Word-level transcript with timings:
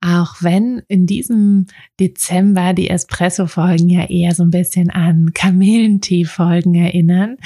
Auch 0.00 0.36
wenn 0.40 0.82
in 0.86 1.06
diesem 1.06 1.66
Dezember 1.98 2.72
die 2.72 2.88
Espresso-Folgen 2.88 3.88
ja 3.88 4.04
eher 4.04 4.34
so 4.34 4.44
ein 4.44 4.50
bisschen 4.50 4.90
an 4.90 5.32
Kamillentee-Folgen 5.34 6.74
erinnern, 6.76 7.36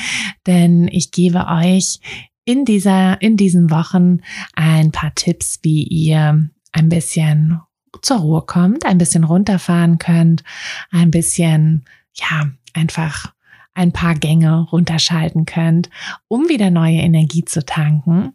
denn 0.46 0.88
ich 0.88 1.10
gebe 1.12 1.46
euch 1.46 2.00
in 2.44 2.64
dieser, 2.64 3.22
in 3.22 3.36
diesen 3.36 3.70
Wochen 3.70 4.20
ein 4.54 4.90
paar 4.92 5.14
Tipps, 5.14 5.60
wie 5.62 5.84
ihr 5.84 6.50
ein 6.72 6.88
bisschen 6.88 7.60
zur 8.02 8.18
Ruhe 8.18 8.42
kommt, 8.42 8.84
ein 8.84 8.98
bisschen 8.98 9.24
runterfahren 9.24 9.98
könnt, 9.98 10.42
ein 10.90 11.10
bisschen, 11.10 11.84
ja, 12.14 12.50
einfach 12.74 13.32
ein 13.74 13.92
paar 13.92 14.14
Gänge 14.14 14.66
runterschalten 14.70 15.46
könnt, 15.46 15.88
um 16.28 16.48
wieder 16.48 16.70
neue 16.70 16.98
Energie 16.98 17.44
zu 17.44 17.64
tanken. 17.64 18.32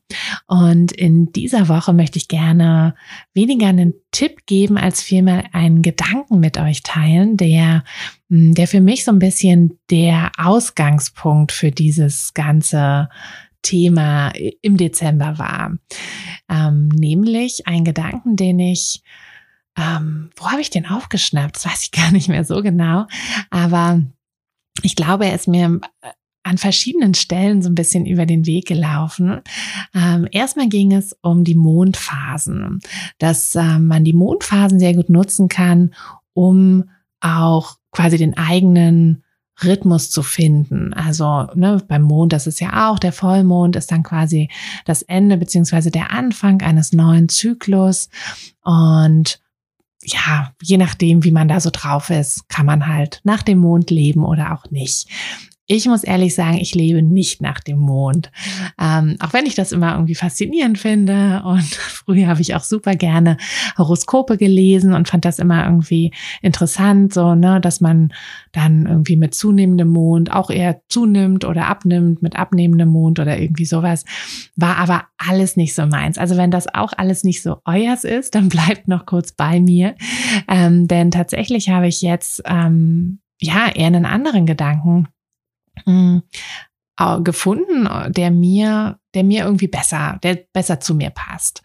Und 0.47 0.91
in 0.91 1.31
dieser 1.31 1.69
Woche 1.69 1.93
möchte 1.93 2.17
ich 2.17 2.27
gerne 2.27 2.95
weniger 3.33 3.67
einen 3.67 3.93
Tipp 4.11 4.45
geben, 4.45 4.77
als 4.77 5.01
vielmehr 5.01 5.43
einen 5.53 5.81
Gedanken 5.81 6.39
mit 6.39 6.57
euch 6.57 6.81
teilen, 6.81 7.37
der, 7.37 7.83
hm, 8.29 8.55
der 8.55 8.67
für 8.67 8.81
mich 8.81 9.03
so 9.03 9.11
ein 9.11 9.19
bisschen 9.19 9.79
der 9.91 10.31
Ausgangspunkt 10.37 11.51
für 11.51 11.71
dieses 11.71 12.33
ganze 12.33 13.09
Thema 13.61 14.31
im 14.61 14.77
Dezember 14.77 15.37
war. 15.37 15.73
Ähm, 16.49 16.89
nämlich 16.89 17.67
ein 17.67 17.83
Gedanken, 17.83 18.35
den 18.35 18.59
ich 18.59 19.03
ähm, 19.77 20.31
wo 20.35 20.49
habe 20.49 20.61
ich 20.61 20.71
den 20.71 20.87
aufgeschnappt? 20.87 21.55
Das 21.55 21.65
weiß 21.65 21.83
ich 21.83 21.91
gar 21.91 22.11
nicht 22.11 22.29
mehr 22.29 22.43
so 22.43 22.63
genau. 22.63 23.05
Aber 23.51 24.01
ich 24.83 24.95
glaube, 24.95 25.25
er 25.25 25.35
ist 25.35 25.47
mir 25.47 25.79
äh, 26.01 26.09
an 26.43 26.57
verschiedenen 26.57 27.13
Stellen 27.13 27.61
so 27.61 27.69
ein 27.69 27.75
bisschen 27.75 28.05
über 28.05 28.25
den 28.25 28.45
Weg 28.45 28.67
gelaufen. 28.67 29.41
Ähm, 29.93 30.27
erstmal 30.31 30.69
ging 30.69 30.93
es 30.93 31.15
um 31.21 31.43
die 31.43 31.55
Mondphasen, 31.55 32.79
dass 33.17 33.53
äh, 33.55 33.79
man 33.79 34.05
die 34.05 34.13
Mondphasen 34.13 34.79
sehr 34.79 34.93
gut 34.93 35.09
nutzen 35.09 35.49
kann, 35.49 35.93
um 36.33 36.85
auch 37.19 37.75
quasi 37.91 38.17
den 38.17 38.37
eigenen 38.37 39.23
Rhythmus 39.63 40.11
zu 40.11 40.23
finden. 40.23 40.93
Also 40.93 41.47
ne, 41.55 41.83
beim 41.87 42.03
Mond, 42.03 42.31
das 42.31 42.47
ist 42.47 42.61
ja 42.61 42.89
auch, 42.89 42.99
der 42.99 43.11
Vollmond 43.11 43.75
ist 43.75 43.91
dann 43.91 44.03
quasi 44.03 44.49
das 44.85 45.01
Ende 45.01 45.37
beziehungsweise 45.37 45.91
der 45.91 46.11
Anfang 46.11 46.61
eines 46.61 46.93
neuen 46.93 47.27
Zyklus. 47.27 48.09
Und 48.61 49.41
ja, 50.03 50.53
je 50.61 50.77
nachdem, 50.77 51.23
wie 51.23 51.31
man 51.31 51.47
da 51.47 51.59
so 51.59 51.69
drauf 51.71 52.09
ist, 52.09 52.47
kann 52.49 52.65
man 52.65 52.87
halt 52.87 53.21
nach 53.23 53.41
dem 53.41 53.59
Mond 53.59 53.89
leben 53.89 54.23
oder 54.23 54.53
auch 54.53 54.69
nicht. 54.71 55.09
Ich 55.69 55.85
muss 55.85 56.05
ehrlich 56.05 56.33
sagen, 56.33 56.57
ich 56.59 56.73
lebe 56.75 57.01
nicht 57.01 57.41
nach 57.41 57.59
dem 57.59 57.79
Mond. 57.79 58.31
Ähm, 58.81 59.17
auch 59.19 59.33
wenn 59.33 59.45
ich 59.45 59.53
das 59.53 59.73
immer 59.73 59.95
irgendwie 59.95 60.15
faszinierend 60.15 60.79
finde. 60.79 61.43
Und 61.45 61.65
früher 61.75 62.27
habe 62.27 62.39
ich 62.39 62.55
auch 62.55 62.63
super 62.63 62.95
gerne 62.95 63.35
Horoskope 63.77 64.37
gelesen 64.37 64.93
und 64.93 65.09
fand 65.09 65.25
das 65.25 65.39
immer 65.39 65.65
irgendwie 65.65 66.13
interessant, 66.41 67.13
so, 67.13 67.35
ne, 67.35 67.59
dass 67.59 67.81
man 67.81 68.13
dann 68.53 68.85
irgendwie 68.85 69.17
mit 69.17 69.35
zunehmendem 69.35 69.89
Mond 69.89 70.31
auch 70.31 70.49
eher 70.49 70.79
zunimmt 70.87 71.43
oder 71.43 71.67
abnimmt 71.67 72.21
mit 72.21 72.37
abnehmendem 72.37 72.87
Mond 72.87 73.19
oder 73.19 73.37
irgendwie 73.37 73.65
sowas. 73.65 74.05
War 74.55 74.77
aber 74.77 75.03
alles 75.17 75.57
nicht 75.57 75.75
so 75.75 75.85
meins. 75.85 76.17
Also 76.17 76.37
wenn 76.37 76.49
das 76.49 76.73
auch 76.73 76.93
alles 76.95 77.25
nicht 77.25 77.43
so 77.43 77.57
euers 77.65 78.05
ist, 78.05 78.35
dann 78.35 78.47
bleibt 78.49 78.87
noch 78.87 79.05
kurz 79.05 79.33
bei 79.33 79.59
mir. 79.59 79.95
Ähm, 80.47 80.87
denn 80.87 81.11
tatsächlich 81.11 81.67
habe 81.67 81.89
ich 81.89 82.01
jetzt 82.01 82.41
ähm, 82.45 83.19
ja 83.41 83.69
eher 83.75 83.87
einen 83.87 84.05
anderen 84.05 84.45
Gedanken 84.45 85.09
mh, 85.85 86.21
hm, 86.99 87.23
gefunden, 87.23 87.87
der 88.11 88.31
mir, 88.31 88.99
der 89.13 89.23
mir 89.23 89.45
irgendwie 89.45 89.67
besser, 89.67 90.19
der 90.23 90.39
besser 90.51 90.79
zu 90.79 90.95
mir 90.95 91.11
passt. 91.11 91.61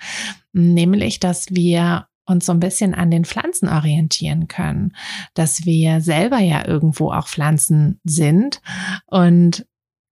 Nämlich, 0.53 1.21
dass 1.21 1.47
wir 1.51 2.07
uns 2.27 2.47
so 2.47 2.53
ein 2.53 2.61
bisschen 2.61 2.95
an 2.95 3.11
den 3.11 3.25
Pflanzen 3.25 3.69
orientieren 3.69 4.47
können, 4.49 4.95
dass 5.35 5.65
wir 5.65 6.01
selber 6.01 6.39
ja 6.39 6.67
irgendwo 6.67 7.13
auch 7.13 7.29
Pflanzen 7.29 8.01
sind 8.05 8.61
und 9.07 9.67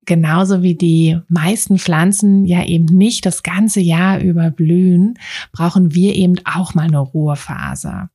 genauso 0.07 0.63
wie 0.63 0.75
die 0.75 1.21
meisten 1.29 1.79
Pflanzen 1.79 2.45
ja 2.45 2.65
eben 2.65 2.87
nicht 2.87 3.27
das 3.27 3.43
ganze 3.43 3.81
Jahr 3.81 4.19
über 4.19 4.51
blühen, 4.51 5.19
brauchen 5.53 5.95
wir 5.95 6.17
eben 6.17 6.35
auch 6.45 6.75
mal 6.75 6.87
eine 6.87 6.99
Ruhephase. 6.99 8.09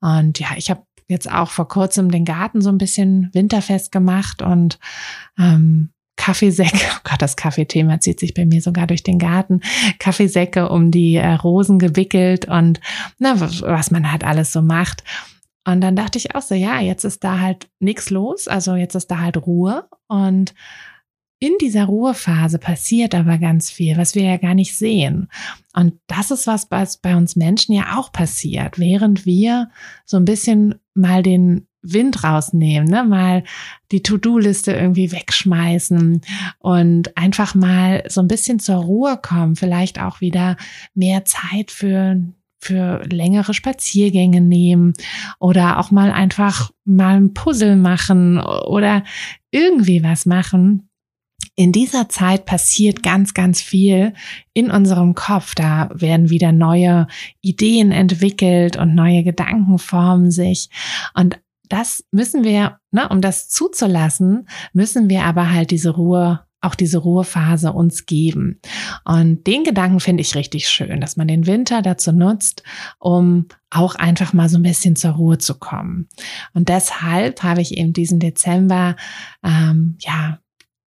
Und 0.00 0.38
ja, 0.38 0.48
ich 0.56 0.70
habe 0.70 0.84
jetzt 1.08 1.30
auch 1.30 1.50
vor 1.50 1.68
kurzem 1.68 2.10
den 2.10 2.24
Garten 2.24 2.60
so 2.60 2.70
ein 2.70 2.78
bisschen 2.78 3.30
winterfest 3.32 3.92
gemacht 3.92 4.42
und 4.42 4.78
ähm, 5.38 5.90
Kaffeesäcke, 6.16 6.78
oh 6.96 7.00
Gott, 7.04 7.20
das 7.20 7.36
Kaffeethema 7.36 8.00
zieht 8.00 8.20
sich 8.20 8.34
bei 8.34 8.46
mir 8.46 8.60
sogar 8.60 8.86
durch 8.86 9.02
den 9.02 9.18
Garten, 9.18 9.60
Kaffeesäcke 9.98 10.68
um 10.68 10.90
die 10.90 11.16
äh, 11.16 11.34
Rosen 11.34 11.78
gewickelt 11.78 12.46
und 12.46 12.80
na, 13.18 13.40
was 13.40 13.90
man 13.90 14.10
halt 14.10 14.24
alles 14.24 14.52
so 14.52 14.62
macht. 14.62 15.04
Und 15.66 15.80
dann 15.80 15.96
dachte 15.96 16.18
ich 16.18 16.34
auch 16.34 16.42
so, 16.42 16.54
ja, 16.54 16.80
jetzt 16.80 17.04
ist 17.04 17.24
da 17.24 17.40
halt 17.40 17.68
nichts 17.80 18.10
los, 18.10 18.48
also 18.48 18.74
jetzt 18.74 18.94
ist 18.94 19.10
da 19.10 19.20
halt 19.20 19.38
Ruhe 19.46 19.88
und 20.08 20.54
in 21.44 21.58
dieser 21.60 21.84
Ruhephase 21.84 22.58
passiert 22.58 23.14
aber 23.14 23.36
ganz 23.36 23.70
viel, 23.70 23.98
was 23.98 24.14
wir 24.14 24.22
ja 24.22 24.38
gar 24.38 24.54
nicht 24.54 24.74
sehen. 24.74 25.28
Und 25.74 25.92
das 26.06 26.30
ist 26.30 26.46
was, 26.46 26.70
was 26.70 26.96
bei 26.96 27.14
uns 27.16 27.36
Menschen 27.36 27.74
ja 27.74 27.98
auch 27.98 28.12
passiert, 28.12 28.78
während 28.78 29.26
wir 29.26 29.68
so 30.06 30.16
ein 30.16 30.24
bisschen 30.24 30.76
mal 30.94 31.22
den 31.22 31.66
Wind 31.82 32.24
rausnehmen, 32.24 32.88
ne? 32.88 33.04
mal 33.04 33.44
die 33.92 34.02
To-Do-Liste 34.02 34.72
irgendwie 34.72 35.12
wegschmeißen 35.12 36.22
und 36.60 37.14
einfach 37.14 37.54
mal 37.54 38.04
so 38.08 38.22
ein 38.22 38.28
bisschen 38.28 38.58
zur 38.58 38.76
Ruhe 38.76 39.18
kommen, 39.20 39.54
vielleicht 39.54 40.00
auch 40.00 40.22
wieder 40.22 40.56
mehr 40.94 41.26
Zeit 41.26 41.70
für 41.70 42.22
für 42.58 43.04
längere 43.10 43.52
Spaziergänge 43.52 44.40
nehmen 44.40 44.94
oder 45.38 45.78
auch 45.78 45.90
mal 45.90 46.10
einfach 46.10 46.70
mal 46.86 47.16
ein 47.16 47.34
Puzzle 47.34 47.76
machen 47.76 48.40
oder 48.40 49.04
irgendwie 49.50 50.02
was 50.02 50.24
machen, 50.24 50.88
in 51.56 51.72
dieser 51.72 52.08
Zeit 52.08 52.46
passiert 52.46 53.02
ganz, 53.02 53.34
ganz 53.34 53.60
viel 53.60 54.12
in 54.54 54.70
unserem 54.70 55.14
Kopf. 55.14 55.54
Da 55.54 55.88
werden 55.94 56.30
wieder 56.30 56.52
neue 56.52 57.06
Ideen 57.40 57.92
entwickelt 57.92 58.76
und 58.76 58.94
neue 58.94 59.22
Gedanken 59.22 59.78
formen 59.78 60.30
sich. 60.30 60.68
Und 61.14 61.38
das 61.68 62.04
müssen 62.10 62.44
wir, 62.44 62.78
ne, 62.90 63.08
um 63.08 63.20
das 63.20 63.48
zuzulassen, 63.48 64.48
müssen 64.72 65.08
wir 65.08 65.24
aber 65.24 65.50
halt 65.52 65.70
diese 65.70 65.90
Ruhe 65.90 66.44
auch 66.64 66.74
diese 66.74 66.98
Ruhephase 66.98 67.72
uns 67.72 68.06
geben. 68.06 68.58
Und 69.04 69.46
den 69.46 69.64
Gedanken 69.64 70.00
finde 70.00 70.22
ich 70.22 70.34
richtig 70.34 70.66
schön, 70.66 71.00
dass 71.00 71.16
man 71.16 71.28
den 71.28 71.46
Winter 71.46 71.82
dazu 71.82 72.10
nutzt, 72.10 72.62
um 72.98 73.46
auch 73.68 73.96
einfach 73.96 74.32
mal 74.32 74.48
so 74.48 74.56
ein 74.56 74.62
bisschen 74.62 74.96
zur 74.96 75.12
Ruhe 75.12 75.36
zu 75.36 75.58
kommen. 75.58 76.08
Und 76.54 76.70
deshalb 76.70 77.42
habe 77.42 77.60
ich 77.60 77.76
eben 77.76 77.92
diesen 77.92 78.18
Dezember 78.18 78.96
ähm, 79.42 79.96
ja 80.00 80.38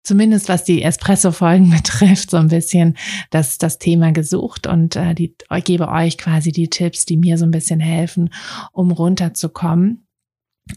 zumindest 0.08 0.48
was 0.48 0.64
die 0.64 0.82
Espresso-Folgen 0.82 1.70
betrifft, 1.76 2.32
so 2.32 2.38
ein 2.38 2.48
bisschen 2.48 2.98
das, 3.30 3.58
das 3.58 3.78
Thema 3.78 4.12
gesucht 4.12 4.66
und 4.66 4.96
äh, 4.96 5.14
die, 5.14 5.36
ich 5.56 5.64
gebe 5.64 5.90
euch 5.90 6.18
quasi 6.18 6.52
die 6.52 6.70
Tipps, 6.70 7.06
die 7.06 7.18
mir 7.18 7.38
so 7.38 7.46
ein 7.46 7.52
bisschen 7.52 7.80
helfen, 7.80 8.30
um 8.72 8.92
runterzukommen. 8.92 10.04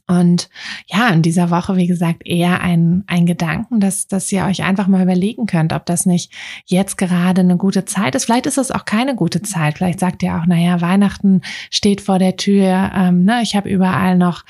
Und 0.06 0.50
ja, 0.86 1.08
in 1.08 1.22
dieser 1.22 1.50
Woche, 1.50 1.76
wie 1.76 1.88
gesagt, 1.88 2.22
eher 2.24 2.60
ein, 2.60 3.02
ein 3.08 3.26
Gedanken, 3.26 3.80
dass, 3.80 4.06
dass 4.06 4.30
ihr 4.30 4.44
euch 4.44 4.62
einfach 4.62 4.86
mal 4.86 5.02
überlegen 5.02 5.46
könnt, 5.46 5.72
ob 5.72 5.84
das 5.84 6.06
nicht 6.06 6.32
jetzt 6.64 6.96
gerade 6.96 7.40
eine 7.40 7.56
gute 7.56 7.84
Zeit 7.86 8.14
ist. 8.14 8.26
Vielleicht 8.26 8.46
ist 8.46 8.58
es 8.58 8.70
auch 8.70 8.84
keine 8.84 9.16
gute 9.16 9.42
Zeit. 9.42 9.78
Vielleicht 9.78 9.98
sagt 9.98 10.22
ihr 10.22 10.36
auch, 10.36 10.46
naja, 10.46 10.80
Weihnachten 10.80 11.40
steht 11.70 12.00
vor 12.00 12.20
der 12.20 12.36
Tür, 12.36 12.92
ähm, 12.94 13.24
ne, 13.24 13.40
ich 13.42 13.56
habe 13.56 13.68
überall 13.68 14.16
noch 14.16 14.44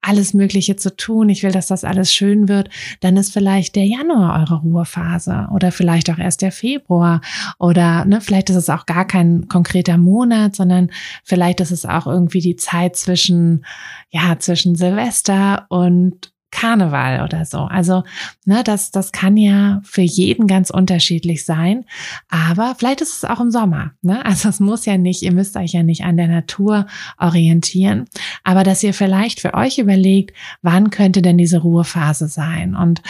alles 0.00 0.34
Mögliche 0.34 0.76
zu 0.76 0.94
tun, 0.94 1.28
ich 1.28 1.42
will, 1.42 1.50
dass 1.50 1.66
das 1.66 1.84
alles 1.84 2.14
schön 2.14 2.48
wird, 2.48 2.68
dann 3.00 3.16
ist 3.16 3.32
vielleicht 3.32 3.74
der 3.74 3.86
Januar 3.86 4.40
eure 4.40 4.60
Ruhephase 4.60 5.48
oder 5.52 5.72
vielleicht 5.72 6.10
auch 6.10 6.18
erst 6.18 6.42
der 6.42 6.52
Februar 6.52 7.20
oder 7.58 8.04
ne, 8.04 8.20
vielleicht 8.20 8.50
ist 8.50 8.56
es 8.56 8.70
auch 8.70 8.86
gar 8.86 9.06
kein 9.06 9.48
konkreter 9.48 9.98
Monat, 9.98 10.54
sondern 10.54 10.90
vielleicht 11.24 11.60
ist 11.60 11.72
es 11.72 11.84
auch 11.84 12.06
irgendwie 12.06 12.40
die 12.40 12.56
Zeit 12.56 12.96
zwischen, 12.96 13.64
ja, 14.10 14.38
zwischen 14.38 14.76
Silvester 14.76 15.66
und 15.68 16.32
Karneval 16.56 17.22
oder 17.22 17.44
so. 17.44 17.58
Also, 17.58 18.02
ne, 18.46 18.64
das, 18.64 18.90
das 18.90 19.12
kann 19.12 19.36
ja 19.36 19.82
für 19.84 20.00
jeden 20.00 20.46
ganz 20.46 20.70
unterschiedlich 20.70 21.44
sein. 21.44 21.84
Aber 22.30 22.74
vielleicht 22.78 23.02
ist 23.02 23.14
es 23.18 23.24
auch 23.26 23.40
im 23.40 23.50
Sommer. 23.50 23.92
Ne? 24.02 24.24
Also 24.36 24.48
es 24.48 24.60
muss 24.60 24.86
ja 24.86 24.98
nicht, 24.98 25.22
ihr 25.22 25.32
müsst 25.32 25.56
euch 25.56 25.72
ja 25.72 25.82
nicht 25.82 26.04
an 26.04 26.16
der 26.16 26.28
Natur 26.28 26.86
orientieren. 27.18 28.06
Aber 28.42 28.64
dass 28.64 28.82
ihr 28.82 28.92
vielleicht 28.92 29.40
für 29.40 29.54
euch 29.54 29.78
überlegt, 29.78 30.34
wann 30.62 30.90
könnte 30.90 31.22
denn 31.22 31.38
diese 31.38 31.58
Ruhephase 31.58 32.28
sein? 32.28 32.74
Und 32.74 33.02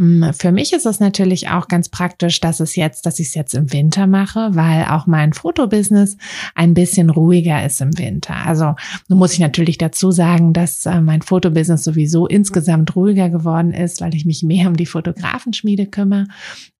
hm, 0.00 0.32
für 0.32 0.50
mich 0.50 0.72
ist 0.72 0.86
es 0.86 0.98
natürlich 1.00 1.50
auch 1.50 1.68
ganz 1.68 1.90
praktisch, 1.90 2.40
dass 2.40 2.60
es 2.60 2.74
jetzt, 2.74 3.04
dass 3.04 3.18
ich 3.18 3.28
es 3.28 3.34
jetzt 3.34 3.54
im 3.54 3.70
Winter 3.70 4.06
mache, 4.06 4.48
weil 4.52 4.86
auch 4.86 5.06
mein 5.06 5.34
Fotobusiness 5.34 6.16
ein 6.54 6.72
bisschen 6.72 7.10
ruhiger 7.10 7.64
ist 7.64 7.82
im 7.82 7.98
Winter. 7.98 8.34
Also 8.46 8.76
nun 9.08 9.18
muss 9.18 9.34
ich 9.34 9.40
natürlich 9.40 9.76
dazu 9.76 10.10
sagen, 10.10 10.54
dass 10.54 10.86
äh, 10.86 11.02
mein 11.02 11.20
Fotobusiness 11.20 11.84
sowieso 11.84 12.26
insgesamt 12.26 12.89
ruhiger 12.96 13.30
geworden 13.30 13.72
ist, 13.72 14.00
weil 14.00 14.14
ich 14.14 14.24
mich 14.24 14.42
mehr 14.42 14.68
um 14.68 14.76
die 14.76 14.86
Fotografenschmiede 14.86 15.86
kümmere. 15.86 16.26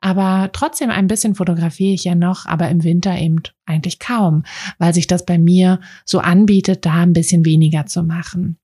Aber 0.00 0.50
trotzdem 0.52 0.90
ein 0.90 1.06
bisschen 1.06 1.34
fotografiere 1.34 1.94
ich 1.94 2.04
ja 2.04 2.14
noch, 2.14 2.46
aber 2.46 2.68
im 2.68 2.84
Winter 2.84 3.16
eben 3.18 3.42
eigentlich 3.66 3.98
kaum, 3.98 4.44
weil 4.78 4.94
sich 4.94 5.06
das 5.06 5.24
bei 5.24 5.38
mir 5.38 5.80
so 6.04 6.18
anbietet, 6.18 6.86
da 6.86 6.94
ein 6.94 7.12
bisschen 7.12 7.44
weniger 7.44 7.86
zu 7.86 8.02
machen 8.02 8.58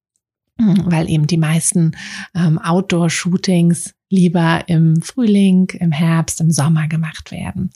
weil 0.59 1.11
eben 1.11 1.27
die 1.27 1.37
meisten 1.37 1.93
ähm, 2.35 2.59
Outdoor-Shootings 2.59 3.95
lieber 4.09 4.63
im 4.69 5.03
Frühling, 5.03 5.69
im 5.81 5.91
Herbst, 5.91 6.41
im 6.41 6.53
Sommer 6.53 6.87
gemacht 6.87 7.33
werden. 7.33 7.71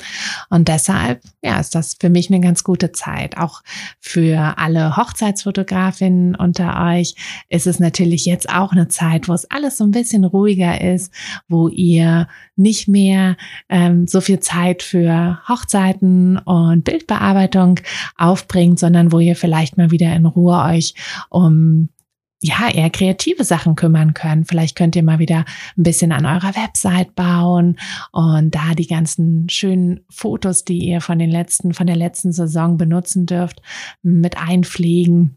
Und 0.49 0.69
deshalb, 0.69 1.23
ja, 1.43 1.59
ist 1.59 1.75
das 1.75 1.97
für 2.01 2.09
mich 2.09 2.31
eine 2.31 2.41
ganz 2.41 2.63
gute 2.63 2.93
Zeit. 2.93 3.37
Auch 3.37 3.63
für 3.99 4.57
alle 4.57 4.97
Hochzeitsfotografinnen 4.97 6.37
unter 6.37 6.81
euch 6.87 7.17
ist 7.49 7.67
es 7.67 7.81
natürlich 7.81 8.27
jetzt 8.27 8.49
auch 8.49 8.71
eine 8.71 8.87
Zeit, 8.87 9.29
wo 9.29 9.33
es 9.33 9.51
alles 9.51 9.77
so 9.77 9.85
ein 9.85 9.91
bisschen 9.91 10.25
ruhiger 10.25 10.81
ist, 10.81 11.13
wo 11.49 11.67
ihr 11.67 12.29
nicht 12.55 12.87
mehr 12.87 13.37
ähm, 13.69 14.07
so 14.07 14.21
viel 14.21 14.39
Zeit 14.39 14.85
für 14.85 15.41
Hochzeiten 15.49 16.39
und 16.39 16.85
Bildbearbeitung 16.85 17.81
aufbringt, 18.17 18.79
sondern 18.79 19.11
wo 19.11 19.19
ihr 19.19 19.35
vielleicht 19.35 19.77
mal 19.77 19.91
wieder 19.91 20.15
in 20.15 20.27
Ruhe 20.27 20.63
euch 20.63 20.95
um 21.29 21.89
ja, 22.43 22.71
eher 22.71 22.89
kreative 22.89 23.45
Sachen 23.45 23.77
kümmern 23.77 24.15
können. 24.15 24.47
Vielleicht 24.47 24.77
könnt 24.77 24.97
ihr 24.97 25.03
mal 25.03 25.19
wieder 25.19 25.45
ein 25.77 25.83
bisschen 25.83 26.11
an 26.11 26.25
eurer 26.25 26.57
Website 26.57 27.15
bauen 27.15 27.79
und 28.13 28.55
da 28.55 28.75
die 28.75 28.87
ganzen 28.87 29.49
schönen 29.51 30.01
Fotos, 30.09 30.65
die 30.65 30.79
ihr 30.79 31.03
von 31.03 31.19
den 31.19 31.31
letzten, 31.31 31.75
von 31.75 31.87
der 31.87 31.97
letzten 31.97 32.33
Saison 32.33 32.79
benutzen 32.79 33.27
dürft, 33.27 33.61
mit 34.03 34.39
einpflegen. 34.39 35.37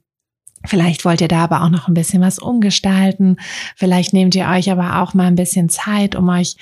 Vielleicht 0.65 1.03
wollt 1.03 1.19
ihr 1.19 1.27
da 1.27 1.43
aber 1.43 1.63
auch 1.63 1.69
noch 1.69 1.89
ein 1.89 1.93
bisschen 1.93 2.21
was 2.21 2.39
umgestalten. 2.39 3.35
Vielleicht 3.75 4.13
nehmt 4.13 4.33
ihr 4.33 4.47
euch 4.47 4.71
aber 4.71 5.01
auch 5.01 5.13
mal 5.13 5.27
ein 5.27 5.35
bisschen 5.35 5.67
Zeit, 5.67 6.15
um 6.15 6.29
euch 6.29 6.55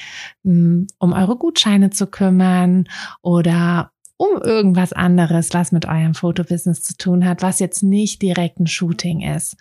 hm, 0.43 0.87
um 0.97 1.13
eure 1.13 1.35
Gutscheine 1.35 1.91
zu 1.91 2.07
kümmern 2.07 2.85
oder 3.21 3.90
um 4.21 4.39
irgendwas 4.43 4.93
anderes, 4.93 5.49
was 5.51 5.71
mit 5.71 5.87
eurem 5.87 6.13
Fotobusiness 6.13 6.83
zu 6.83 6.95
tun 6.95 7.25
hat, 7.25 7.41
was 7.41 7.57
jetzt 7.57 7.81
nicht 7.81 8.21
direkt 8.21 8.59
ein 8.59 8.67
Shooting 8.67 9.21
ist. 9.21 9.57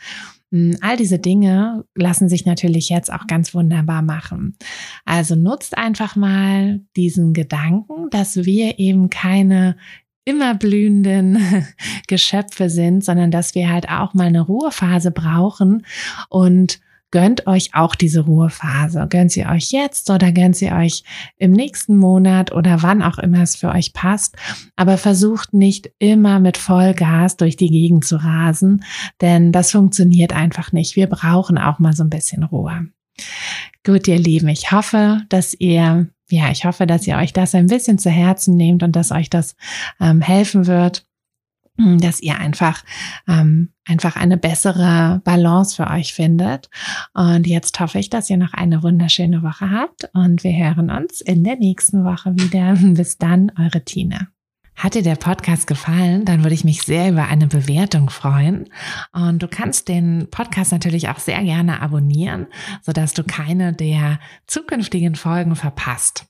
Hm, 0.52 0.76
all 0.82 0.98
diese 0.98 1.18
Dinge 1.18 1.86
lassen 1.94 2.28
sich 2.28 2.44
natürlich 2.44 2.90
jetzt 2.90 3.10
auch 3.10 3.26
ganz 3.26 3.54
wunderbar 3.54 4.02
machen. 4.02 4.58
Also 5.06 5.34
nutzt 5.34 5.78
einfach 5.78 6.14
mal 6.14 6.80
diesen 6.94 7.32
Gedanken, 7.32 8.10
dass 8.10 8.36
wir 8.36 8.78
eben 8.78 9.08
keine 9.08 9.76
immer 10.26 10.54
blühenden 10.54 11.38
Geschöpfe 12.06 12.68
sind, 12.68 13.02
sondern 13.02 13.30
dass 13.30 13.54
wir 13.54 13.72
halt 13.72 13.88
auch 13.88 14.12
mal 14.12 14.26
eine 14.26 14.42
Ruhephase 14.42 15.10
brauchen 15.10 15.86
und 16.28 16.80
gönnt 17.10 17.46
euch 17.46 17.74
auch 17.74 17.94
diese 17.94 18.20
Ruhephase. 18.20 19.06
Gönnt 19.08 19.32
sie 19.32 19.46
euch 19.46 19.70
jetzt 19.72 20.10
oder 20.10 20.32
gönnt 20.32 20.56
sie 20.56 20.72
euch 20.72 21.04
im 21.36 21.52
nächsten 21.52 21.96
Monat 21.96 22.52
oder 22.52 22.82
wann 22.82 23.02
auch 23.02 23.18
immer 23.18 23.42
es 23.42 23.56
für 23.56 23.68
euch 23.68 23.92
passt. 23.92 24.36
Aber 24.76 24.98
versucht 24.98 25.52
nicht 25.52 25.90
immer 25.98 26.40
mit 26.40 26.56
Vollgas 26.56 27.36
durch 27.36 27.56
die 27.56 27.70
Gegend 27.70 28.04
zu 28.04 28.16
rasen, 28.16 28.84
denn 29.20 29.52
das 29.52 29.72
funktioniert 29.72 30.34
einfach 30.34 30.72
nicht. 30.72 30.96
Wir 30.96 31.06
brauchen 31.06 31.58
auch 31.58 31.78
mal 31.78 31.92
so 31.92 32.04
ein 32.04 32.10
bisschen 32.10 32.44
Ruhe. 32.44 32.88
Gut, 33.84 34.08
ihr 34.08 34.18
Lieben, 34.18 34.48
ich 34.48 34.72
hoffe, 34.72 35.22
dass 35.28 35.54
ihr 35.54 36.08
ja, 36.32 36.52
ich 36.52 36.64
hoffe, 36.64 36.86
dass 36.86 37.08
ihr 37.08 37.16
euch 37.16 37.32
das 37.32 37.56
ein 37.56 37.66
bisschen 37.66 37.98
zu 37.98 38.08
Herzen 38.08 38.54
nehmt 38.54 38.84
und 38.84 38.94
dass 38.94 39.10
euch 39.10 39.30
das 39.30 39.56
ähm, 40.00 40.20
helfen 40.20 40.68
wird 40.68 41.04
dass 41.98 42.20
ihr 42.20 42.38
einfach 42.38 42.84
ähm, 43.28 43.72
einfach 43.90 44.16
eine 44.16 44.37
bessere 44.37 45.20
Balance 45.25 45.76
für 45.76 45.90
euch 45.90 46.14
findet. 46.14 46.70
Und 47.12 47.46
jetzt 47.46 47.78
hoffe 47.81 47.98
ich, 47.98 48.08
dass 48.08 48.31
ihr 48.31 48.37
noch 48.37 48.54
eine 48.54 48.82
wunderschöne 48.82 49.42
Woche 49.42 49.70
habt 49.70 50.08
und 50.14 50.44
wir 50.44 50.52
hören 50.52 50.90
uns 50.90 51.20
in 51.20 51.44
der 51.44 51.56
nächsten 51.56 52.04
Woche 52.04 52.34
wieder. 52.37 52.75
Bis 52.94 53.19
dann, 53.19 53.52
eure 53.58 53.84
Tina. 53.84 54.28
Hat 54.76 54.94
dir 54.94 55.02
der 55.02 55.16
Podcast 55.16 55.66
gefallen, 55.66 56.25
dann 56.25 56.42
würde 56.42 56.54
ich 56.54 56.64
mich 56.64 56.82
sehr 56.82 57.10
über 57.10 57.26
eine 57.26 57.46
Bewertung 57.46 58.08
freuen. 58.08 58.70
Und 59.12 59.42
du 59.42 59.48
kannst 59.48 59.88
den 59.88 60.28
Podcast 60.31 60.72
natürlich 60.72 61.10
auch 61.10 61.19
sehr 61.19 61.42
gerne 61.42 61.82
abonnieren, 61.82 62.46
sodass 62.81 63.12
du 63.12 63.22
keine 63.22 63.75
der 63.75 64.19
zukünftigen 64.46 65.16
Folgen 65.16 65.54
verpasst. 65.54 66.29